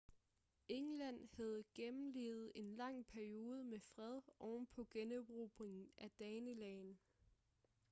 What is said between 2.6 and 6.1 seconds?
lang periode med fred ovenpå generobringen